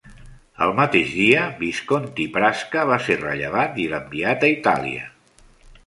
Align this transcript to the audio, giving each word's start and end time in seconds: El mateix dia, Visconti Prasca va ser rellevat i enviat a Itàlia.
El 0.67 0.71
mateix 0.77 1.11
dia, 1.17 1.43
Visconti 1.59 2.27
Prasca 2.39 2.87
va 2.93 2.99
ser 3.09 3.21
rellevat 3.23 3.81
i 3.85 3.89
enviat 4.03 4.49
a 4.49 4.55
Itàlia. 4.57 5.11